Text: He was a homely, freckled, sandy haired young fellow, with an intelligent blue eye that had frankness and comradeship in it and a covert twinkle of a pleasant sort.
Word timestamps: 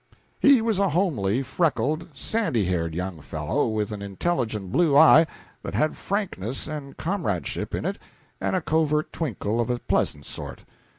He 0.39 0.63
was 0.63 0.79
a 0.79 0.89
homely, 0.89 1.43
freckled, 1.43 2.07
sandy 2.15 2.65
haired 2.65 2.95
young 2.95 3.21
fellow, 3.21 3.67
with 3.67 3.91
an 3.91 4.01
intelligent 4.01 4.71
blue 4.71 4.97
eye 4.97 5.27
that 5.61 5.75
had 5.75 5.95
frankness 5.95 6.65
and 6.65 6.97
comradeship 6.97 7.75
in 7.75 7.85
it 7.85 7.99
and 8.41 8.55
a 8.55 8.61
covert 8.63 9.13
twinkle 9.13 9.61
of 9.61 9.69
a 9.69 9.77
pleasant 9.77 10.25
sort. 10.25 10.63